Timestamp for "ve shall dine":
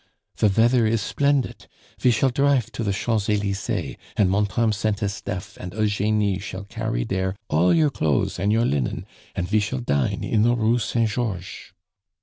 9.45-10.23